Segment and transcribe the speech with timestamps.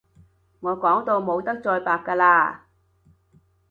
[0.61, 2.59] 我講到冇得再白㗎喇